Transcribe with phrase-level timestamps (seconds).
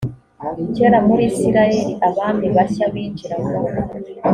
[0.75, 3.55] kera muri isirayeli abami bashya binjiraga